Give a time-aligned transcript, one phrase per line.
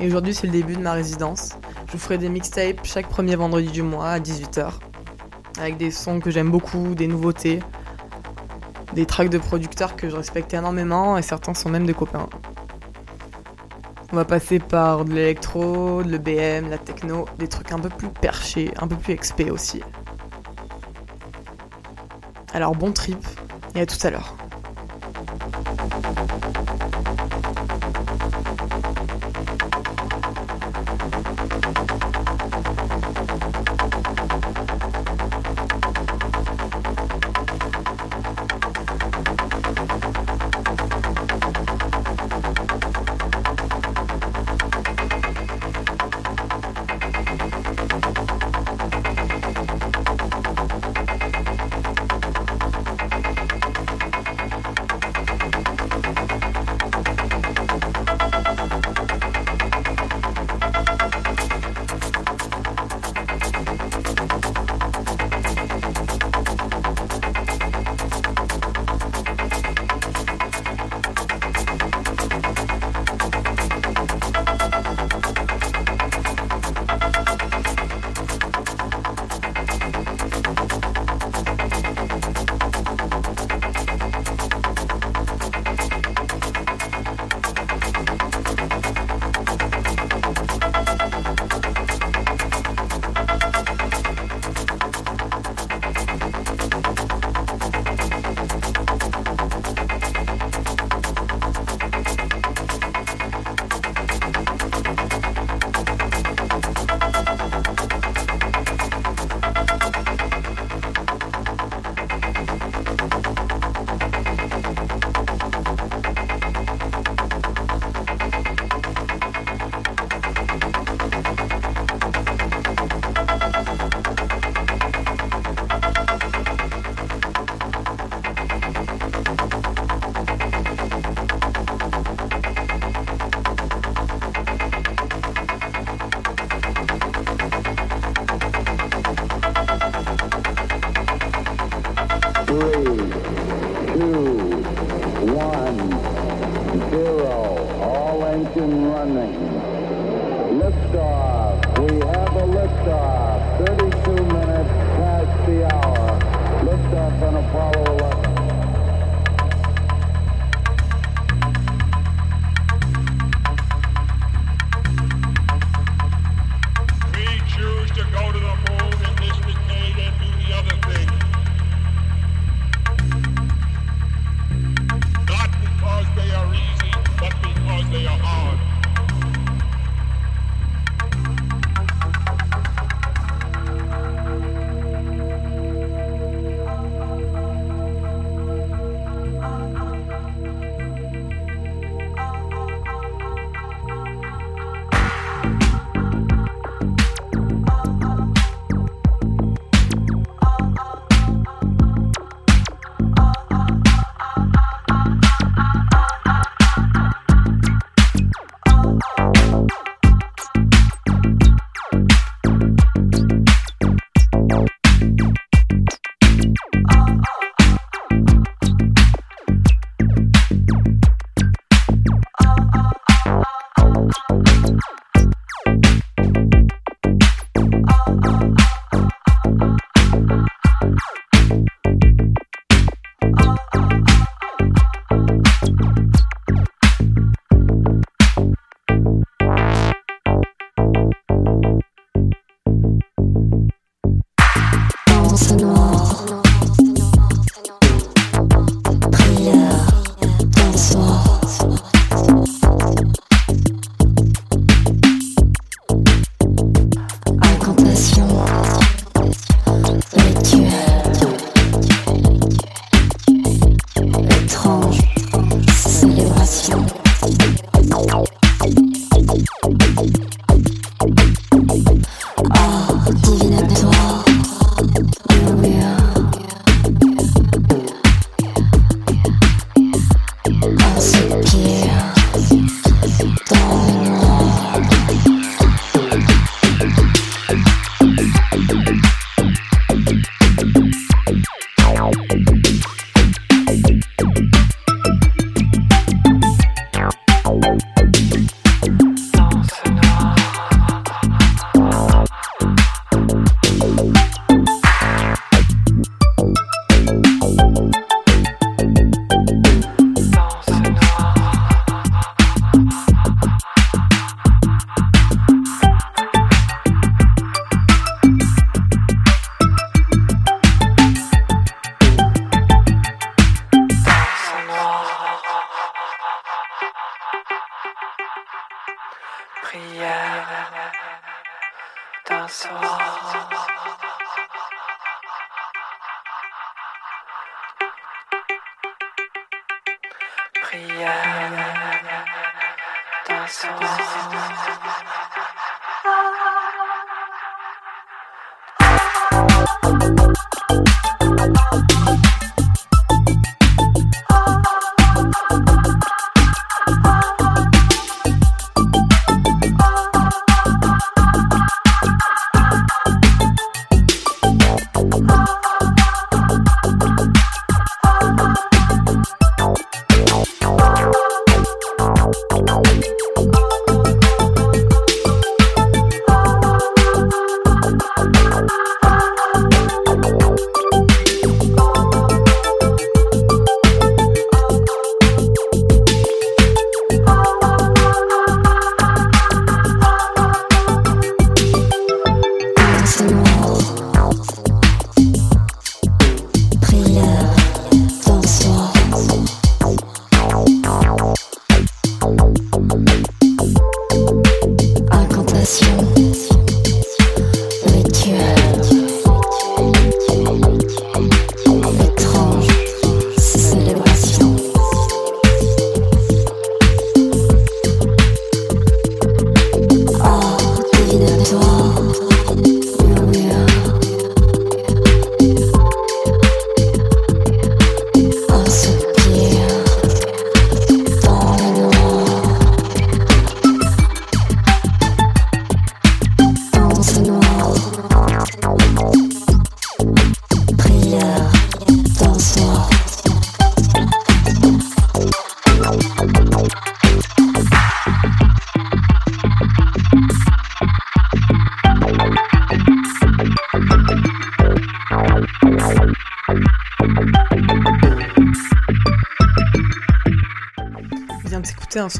[0.00, 1.50] Et aujourd'hui, c'est le début de ma résidence.
[1.86, 4.72] Je vous ferai des mixtapes chaque premier vendredi du mois à 18h.
[5.58, 7.60] Avec des sons que j'aime beaucoup, des nouveautés,
[8.94, 12.28] des tracks de producteurs que je respecte énormément et certains sont même des copains.
[14.12, 18.08] On va passer par de l'électro, de l'EBM, la techno, des trucs un peu plus
[18.08, 19.82] perchés, un peu plus XP aussi.
[22.52, 23.24] Alors bon trip
[23.74, 24.34] et à tout à l'heure.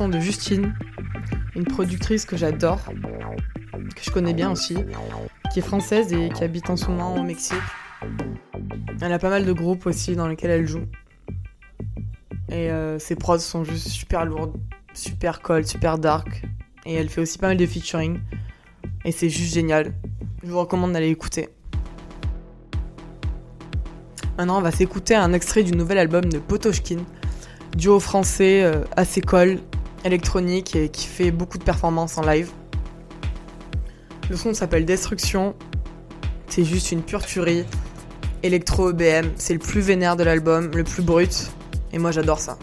[0.09, 0.75] De Justine,
[1.55, 2.81] une productrice que j'adore,
[3.95, 4.77] que je connais bien aussi,
[5.53, 7.57] qui est française et qui habite en ce moment au Mexique.
[9.01, 10.87] Elle a pas mal de groupes aussi dans lesquels elle joue.
[12.49, 14.57] Et euh, ses prods sont juste super lourdes,
[14.95, 16.43] super cold, super dark.
[16.85, 18.21] Et elle fait aussi pas mal de featuring.
[19.05, 19.93] Et c'est juste génial.
[20.43, 21.49] Je vous recommande d'aller écouter.
[24.39, 26.99] Maintenant, on va s'écouter un extrait du nouvel album de Potoshkin,
[27.77, 29.59] duo français euh, assez cool,
[30.05, 32.51] électronique et qui fait beaucoup de performances en live.
[34.31, 35.55] Le son s'appelle Destruction.
[36.49, 37.65] C'est juste une pure tuerie.
[38.43, 41.51] Electro EBM, c'est le plus vénère de l'album, le plus brut.
[41.93, 42.59] Et moi j'adore ça.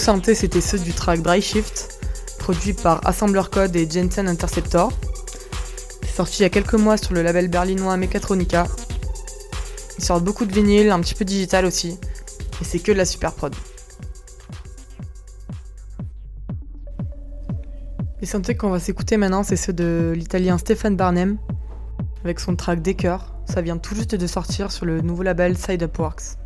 [0.00, 2.00] Synthés, c'était ceux du track Dry Shift,
[2.38, 4.90] produit par Assembler Code et Jensen Interceptor.
[6.14, 8.66] Sorti il y a quelques mois sur le label berlinois Mechatronica.
[9.98, 11.98] Ils sortent beaucoup de vinyle, un petit peu digital aussi,
[12.60, 13.54] et c'est que de la super prod.
[18.20, 21.38] Les synthés qu'on va s'écouter maintenant, c'est ceux de l'italien Stéphane Barnem,
[22.24, 23.18] avec son track Decker.
[23.46, 26.36] Ça vient tout juste de sortir sur le nouveau label Side Upworks.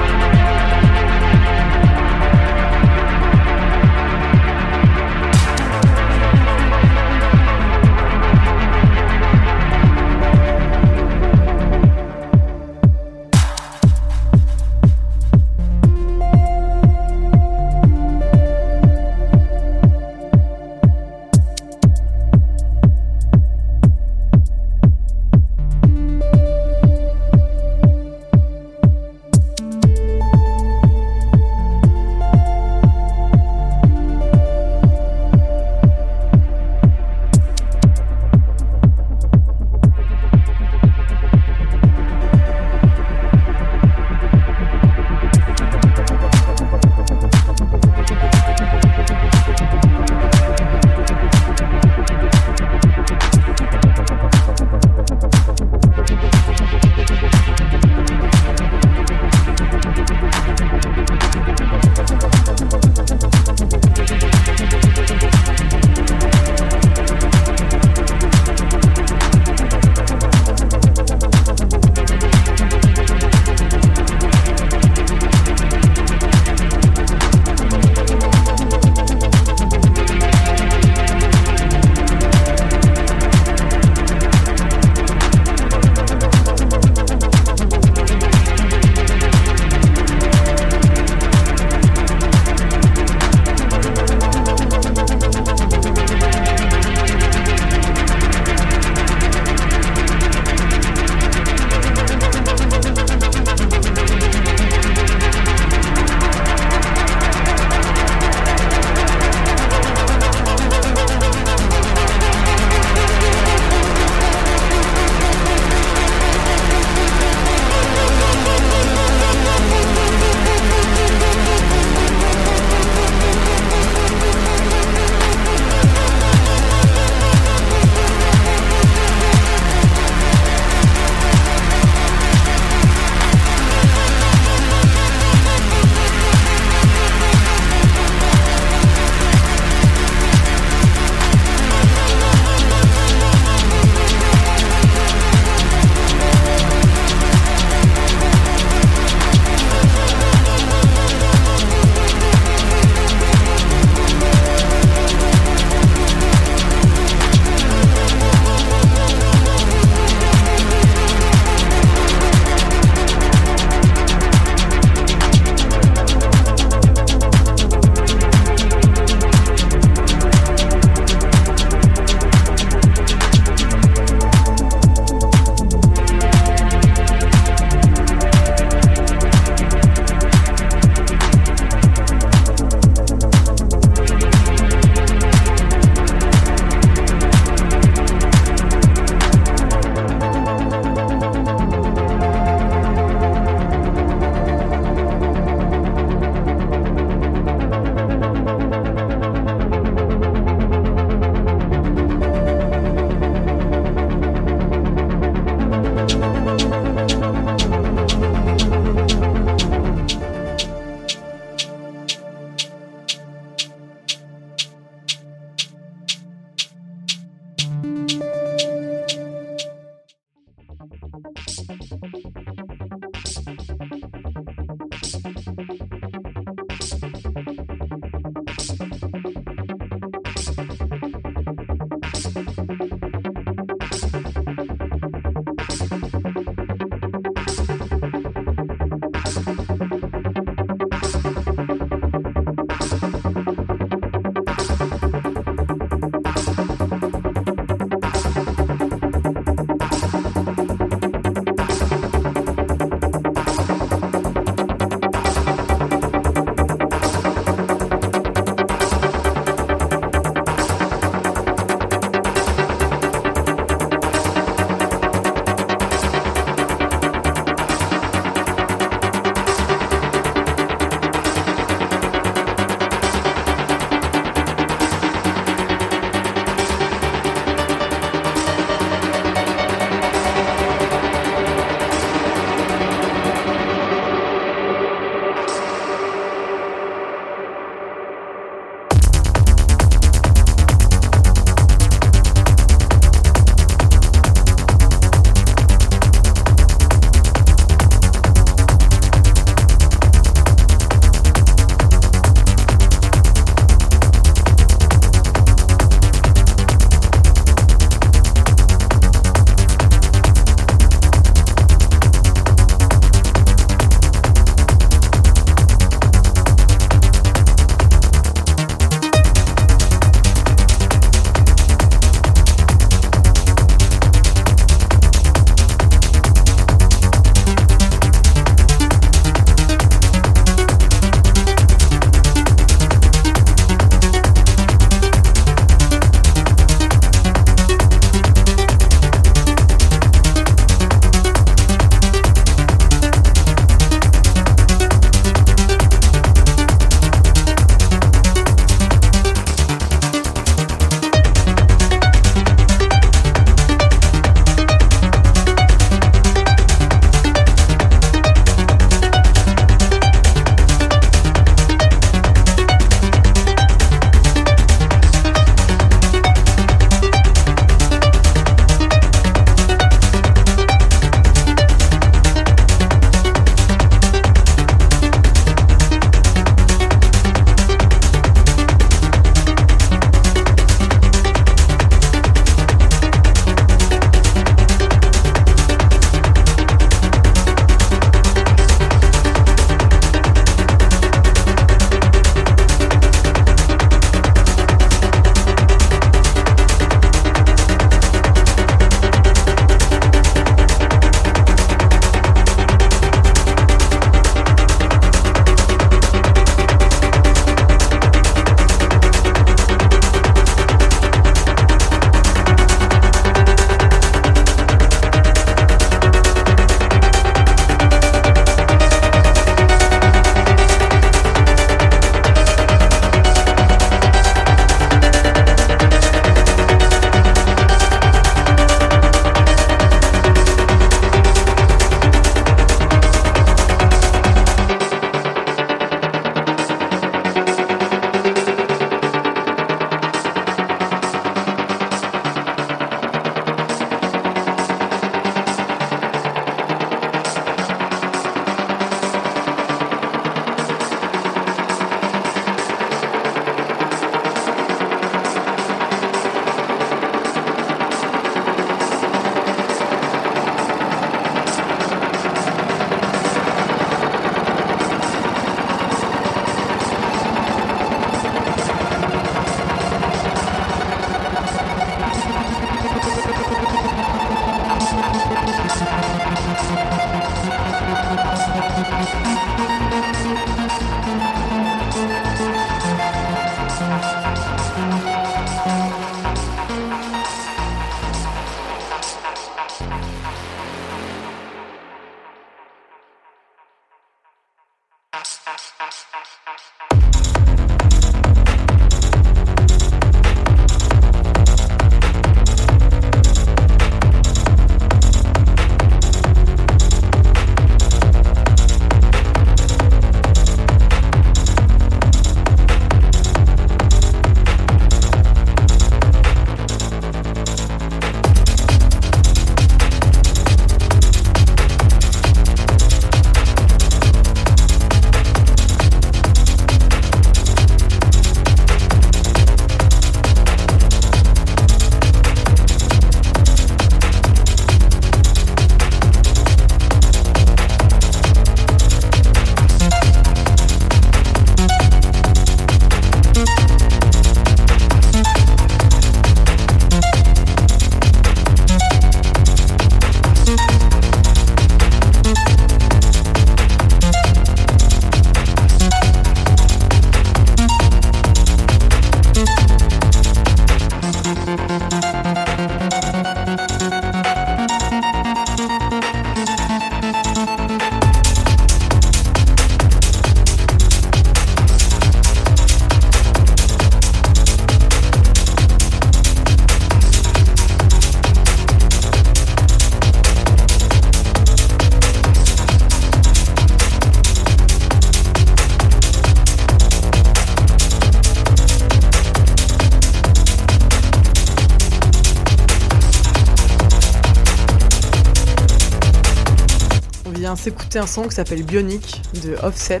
[597.64, 600.00] S'écouter un son qui s'appelle Bionic de Offset,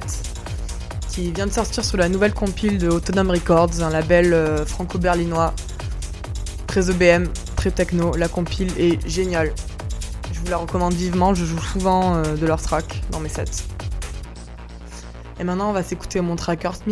[1.08, 5.54] qui vient de sortir sur la nouvelle compile de Autonome Records, un label euh, franco-berlinois,
[6.66, 7.24] très EBM,
[7.56, 8.14] très techno.
[8.16, 9.54] La compile est géniale.
[10.30, 13.64] Je vous la recommande vivement, je joue souvent euh, de leur track dans mes sets.
[15.40, 16.82] Et maintenant, on va s'écouter mon track Earth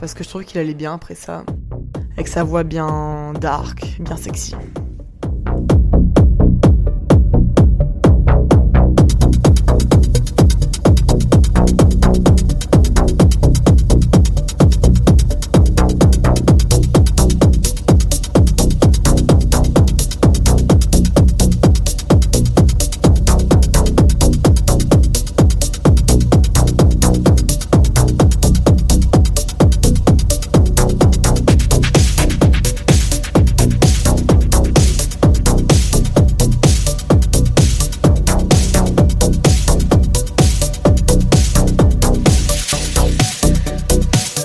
[0.00, 1.44] parce que je trouve qu'il allait bien après ça,
[2.14, 4.56] avec sa voix bien dark, bien sexy.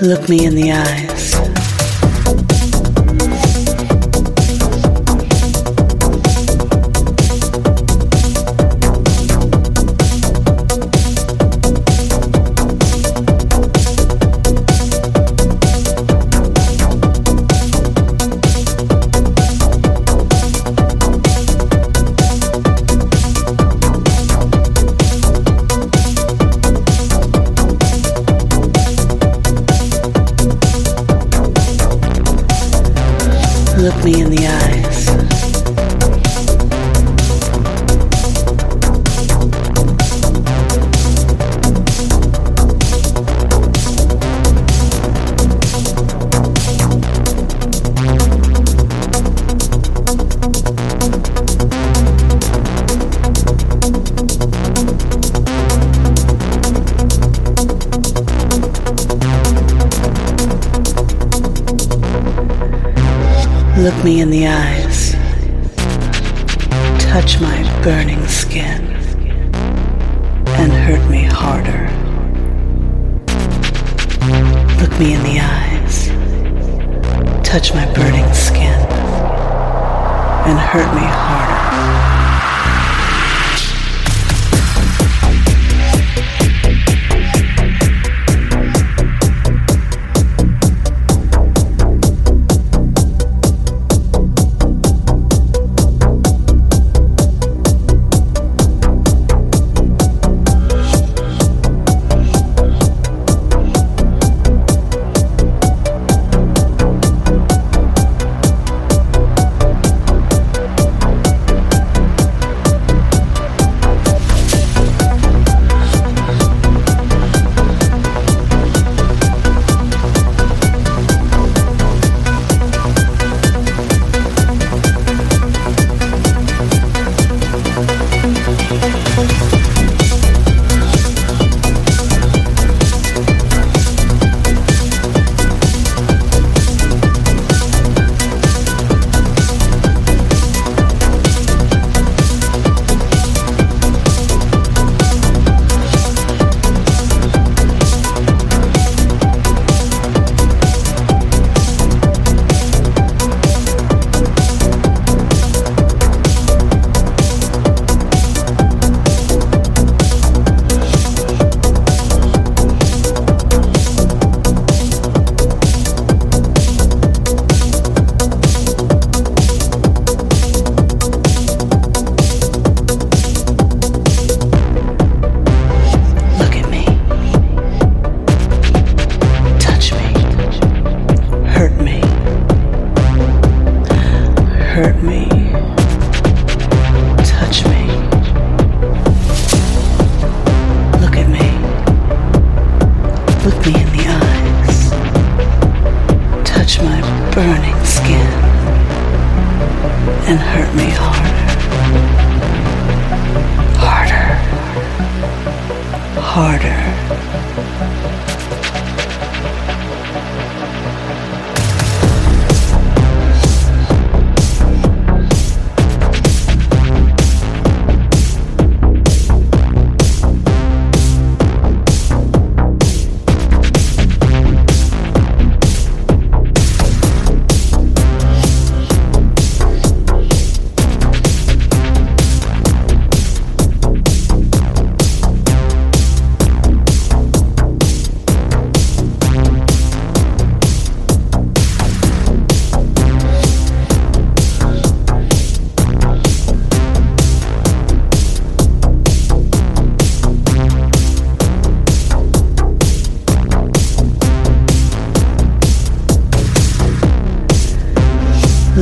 [0.06, 1.14] Look me in the eyes.
[80.76, 81.05] Hurt me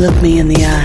[0.03, 0.82] Look me in the eyes.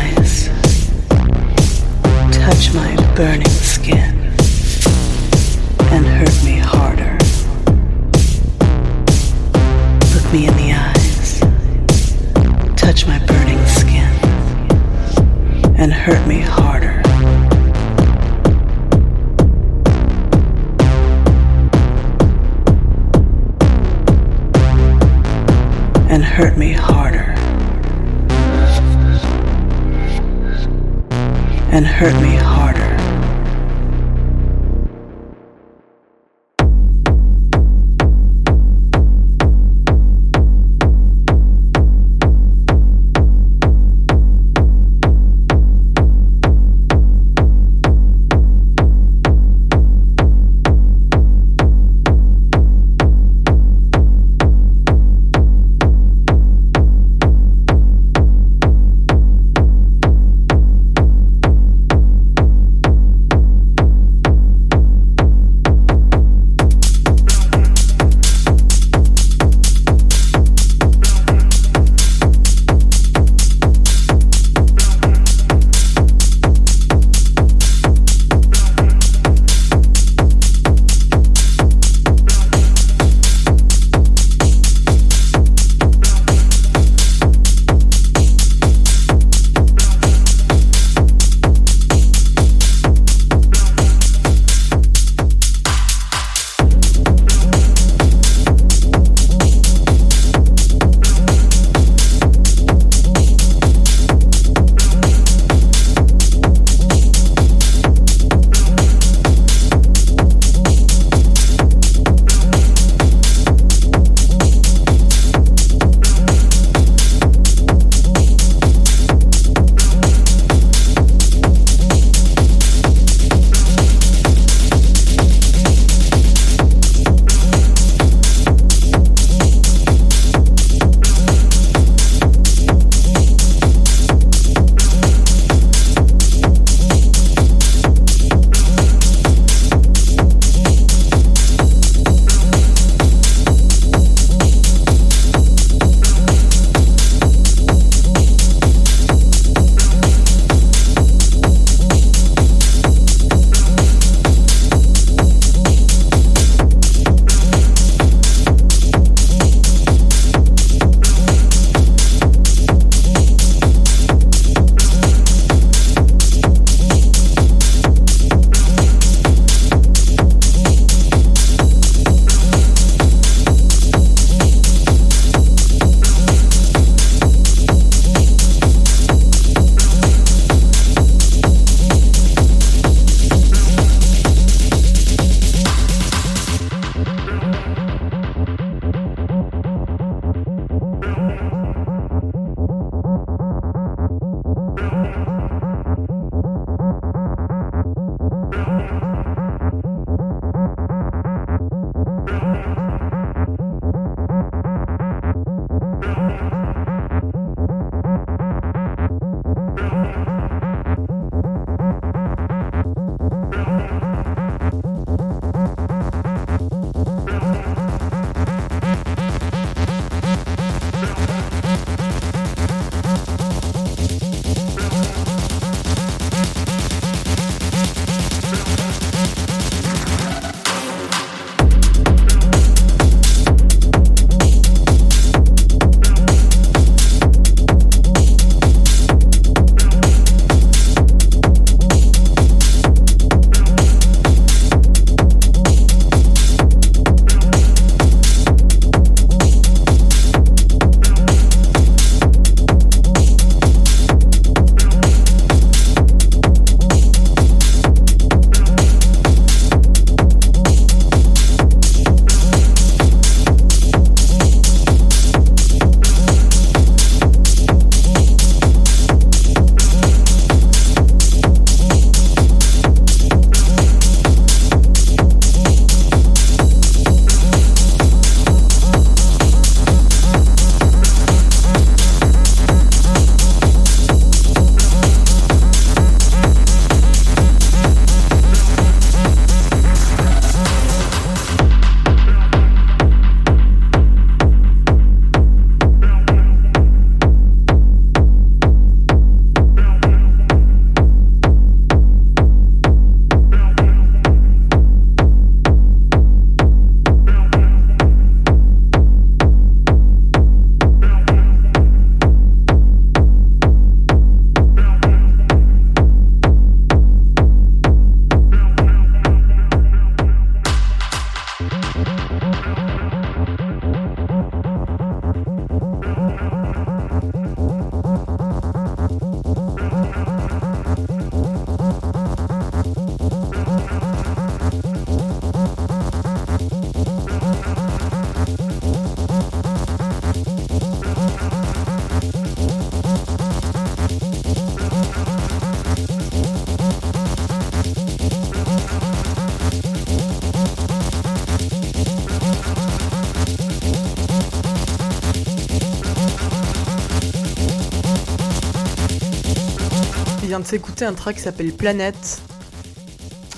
[360.59, 362.43] Vient de s'écouter un track qui s'appelle Planète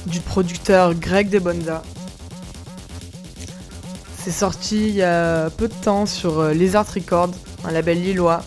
[0.06, 1.82] du producteur Greg De Bonza.
[4.18, 7.30] C'est sorti il y a peu de temps sur euh, Lizard Records,
[7.64, 8.42] un label lillois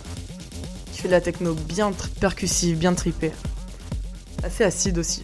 [0.91, 3.31] qui fait de la techno bien percussive, bien tripée.
[4.43, 5.23] Assez acide aussi.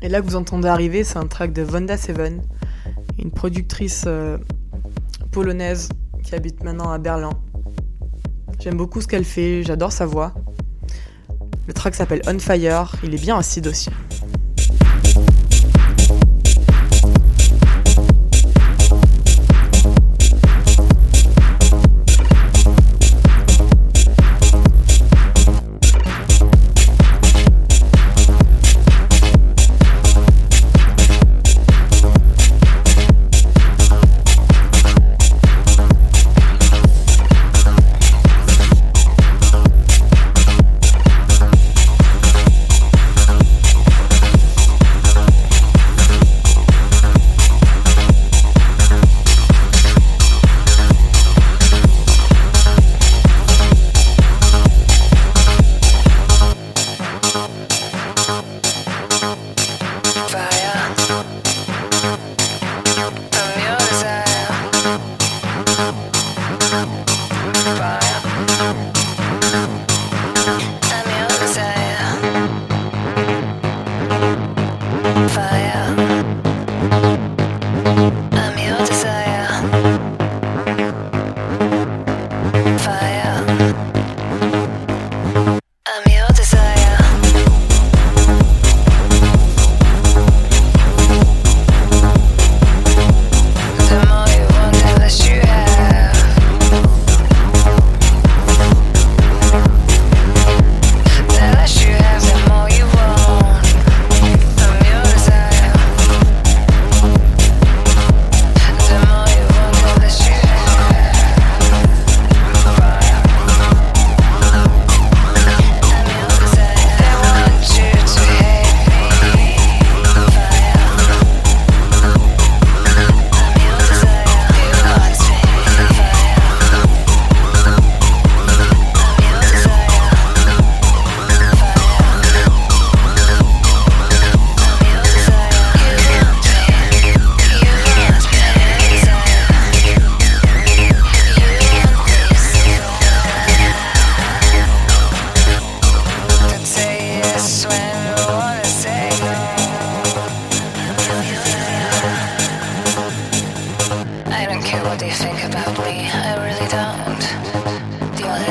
[0.00, 2.40] Et là que vous entendez arriver, c'est un track de Vonda Seven,
[3.18, 4.38] une productrice euh,
[5.32, 5.90] polonaise
[6.22, 7.32] qui habite maintenant à Berlin.
[8.60, 10.34] J'aime beaucoup ce qu'elle fait, j'adore sa voix.
[11.66, 13.88] Le track s'appelle On Fire, il est bien acide aussi.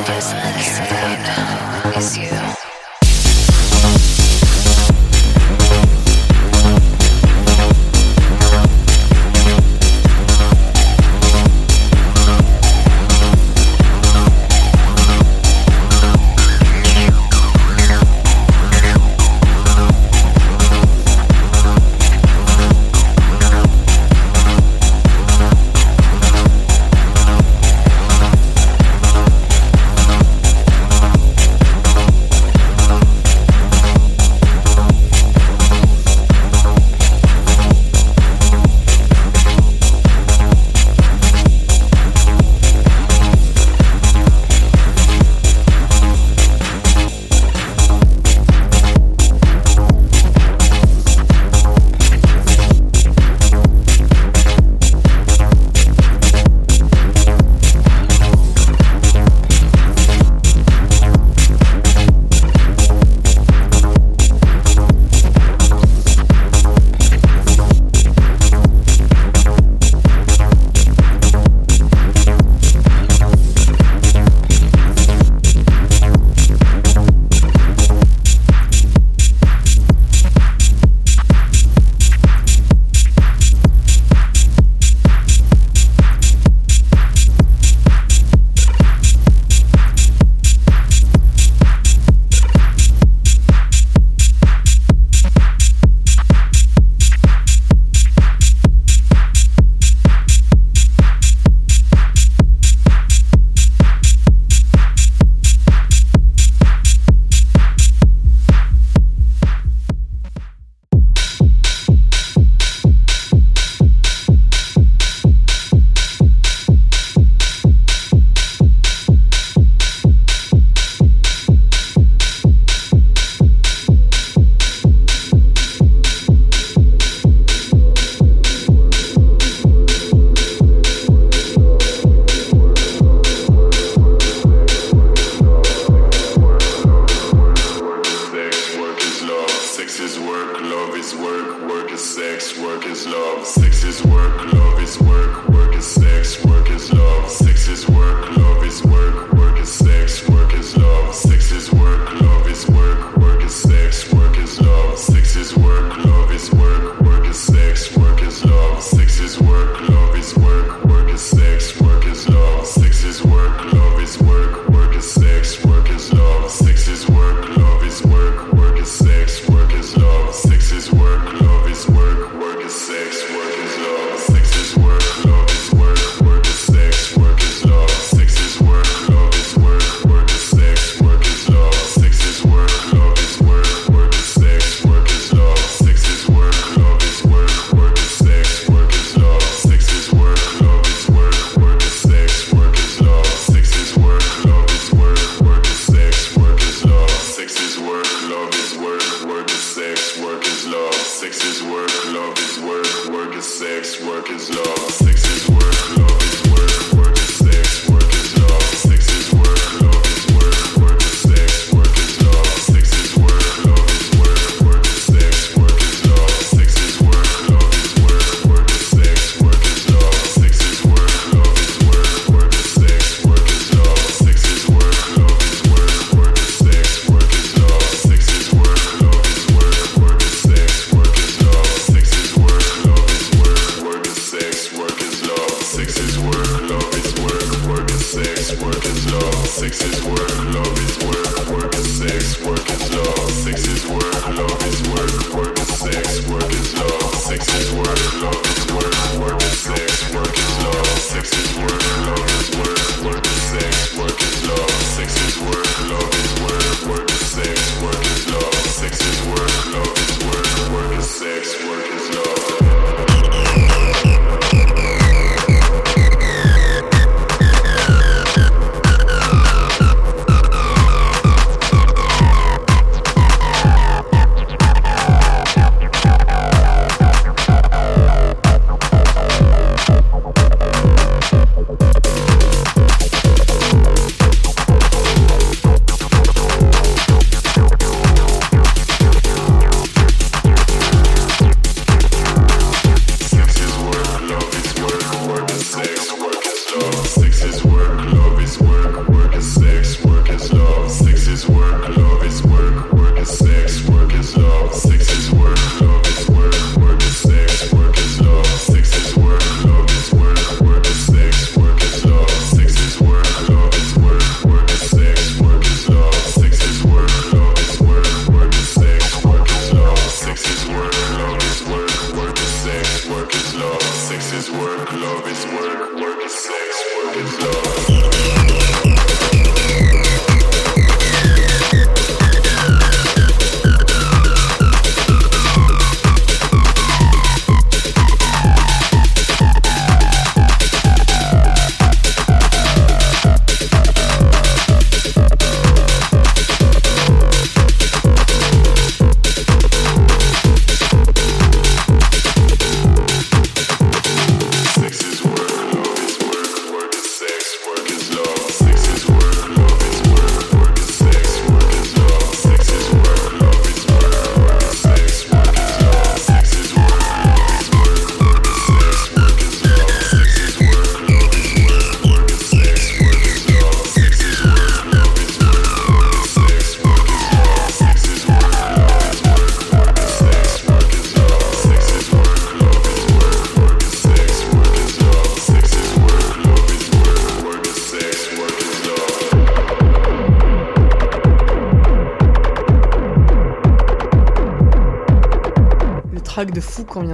[0.06, 0.86] Just like care
[1.84, 2.59] about is you.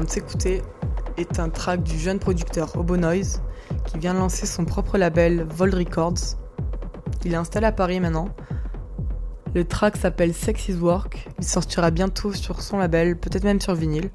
[0.10, 0.62] S'écouter
[1.18, 3.42] est un track du jeune producteur Obo Noise
[3.86, 6.38] qui vient de lancer son propre label Vold Records.
[7.24, 8.30] Il est installé à Paris maintenant.
[9.54, 11.28] Le track s'appelle Sex is Work.
[11.40, 14.10] Il sortira bientôt sur son label, peut-être même sur vinyle.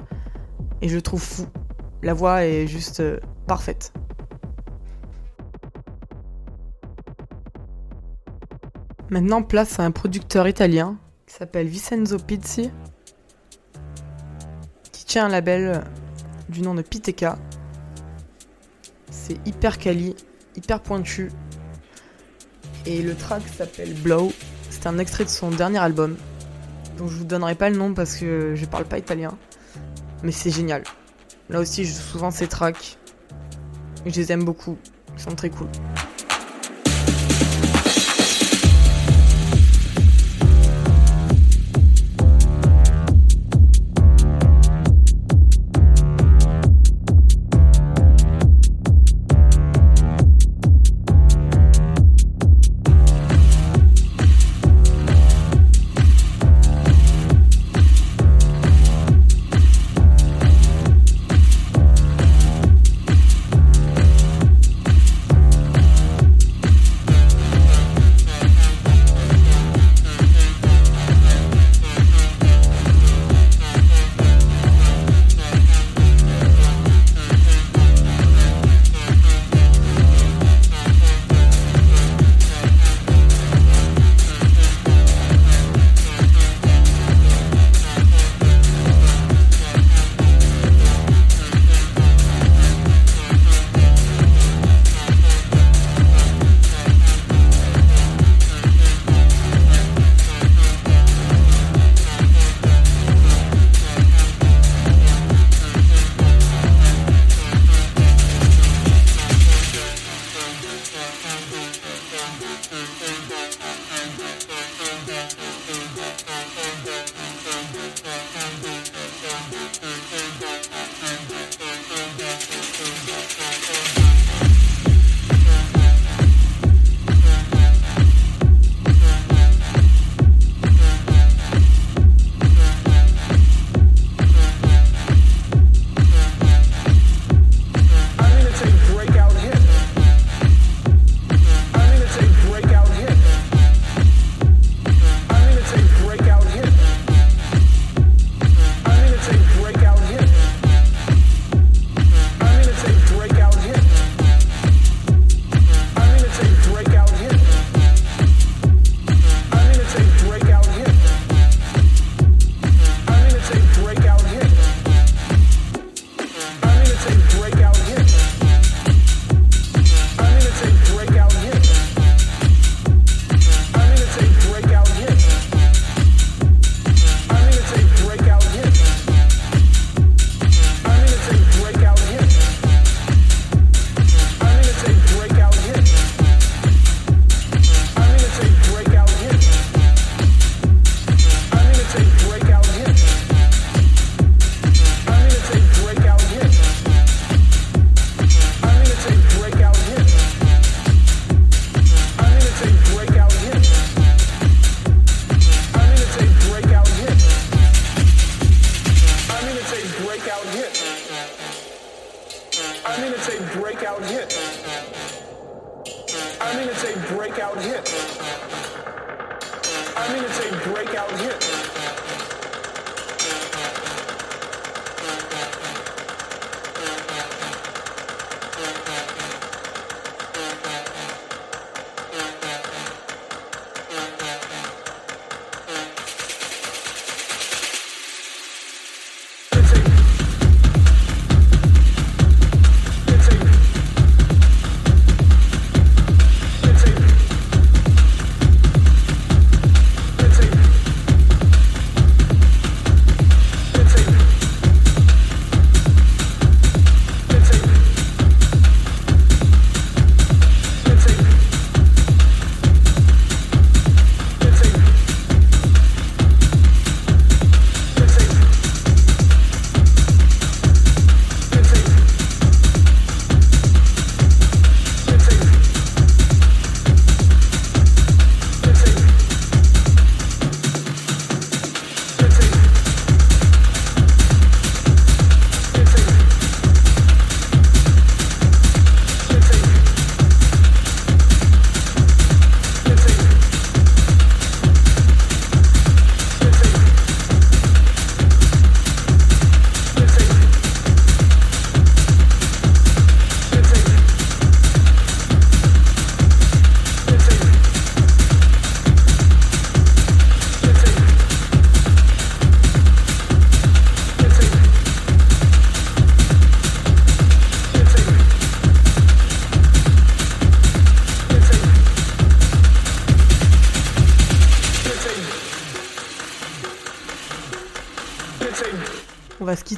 [0.82, 1.46] Et je trouve fou.
[2.02, 3.92] La voix est juste euh, parfaite.
[9.10, 12.70] Maintenant, place à un producteur italien qui s'appelle Vincenzo Pizzi
[15.18, 15.82] un label
[16.48, 17.38] du nom de Piteka.
[19.10, 20.14] C'est hyper quali,
[20.56, 21.32] hyper pointu.
[22.86, 24.32] Et le track s'appelle Blow.
[24.70, 26.16] C'est un extrait de son dernier album.
[26.96, 29.36] Donc je vous donnerai pas le nom parce que je parle pas italien.
[30.22, 30.84] Mais c'est génial.
[31.48, 32.98] Là aussi, je joue souvent ces tracks.
[34.06, 34.78] Je les aime beaucoup.
[35.14, 35.68] Ils sont très cool.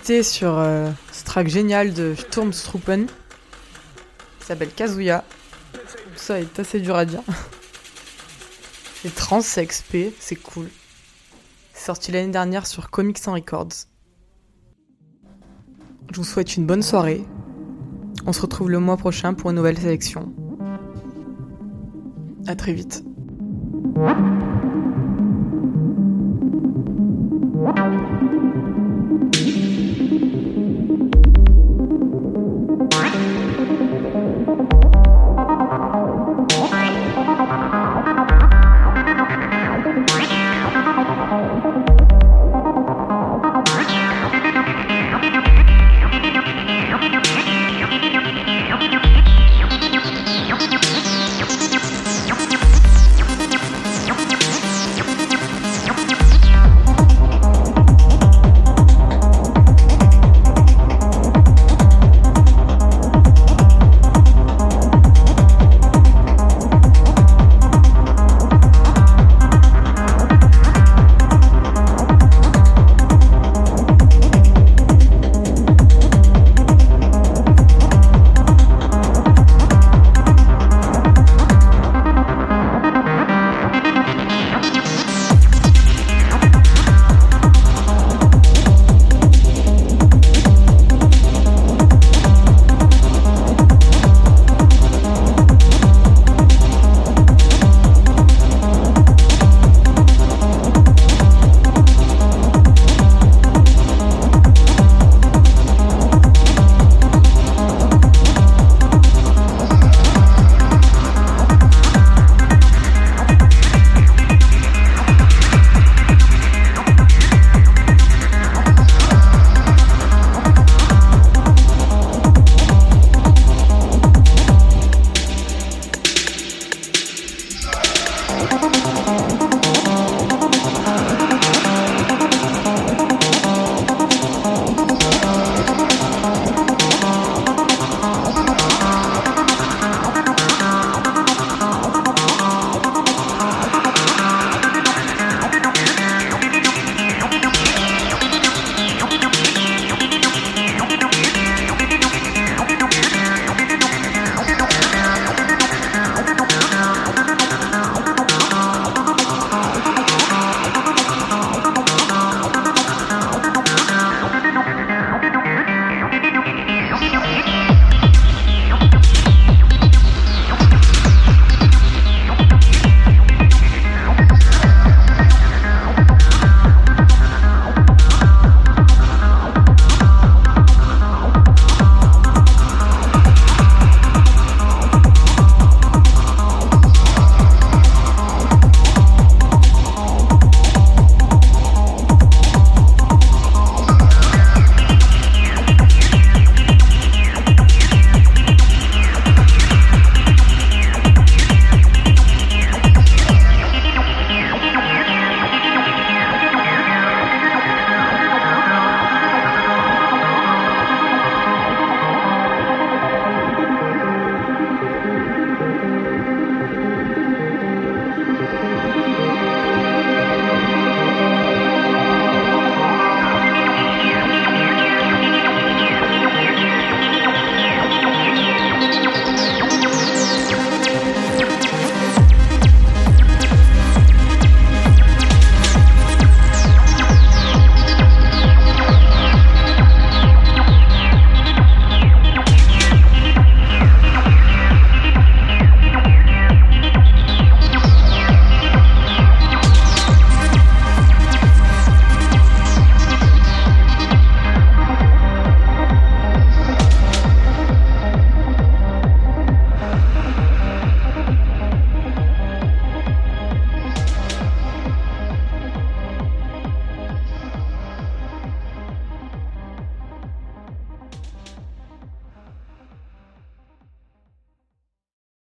[0.02, 5.22] Sur euh, ce track génial de Sturmstruppen qui s'appelle Kazuya.
[6.16, 7.22] Ça est assez dur à dire.
[9.02, 10.68] C'est trans, c'est XP, c'est cool.
[11.72, 13.88] C'est sorti l'année dernière sur Comics Sans Records.
[16.12, 17.24] Je vous souhaite une bonne soirée.
[18.26, 20.32] On se retrouve le mois prochain pour une nouvelle sélection.
[22.46, 23.02] À très vite.